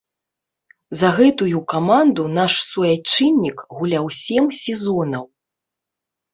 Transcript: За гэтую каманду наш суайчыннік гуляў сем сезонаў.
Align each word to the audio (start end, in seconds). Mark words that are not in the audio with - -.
За 1.01 1.09
гэтую 1.19 1.59
каманду 1.73 2.25
наш 2.39 2.57
суайчыннік 2.71 3.57
гуляў 3.77 4.05
сем 4.25 4.45
сезонаў. 4.65 5.25